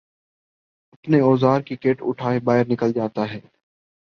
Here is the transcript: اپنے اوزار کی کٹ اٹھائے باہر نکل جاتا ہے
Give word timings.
اپنے 0.93 1.19
اوزار 1.19 1.61
کی 1.61 1.75
کٹ 1.75 2.01
اٹھائے 2.01 2.39
باہر 2.39 2.67
نکل 2.67 2.93
جاتا 2.93 3.29
ہے 3.33 3.39